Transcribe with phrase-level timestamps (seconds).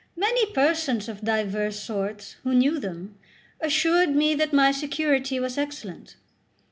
[0.15, 3.19] Many persons of divers sorts, who knew them,
[3.59, 6.15] assured me that my security was excellent.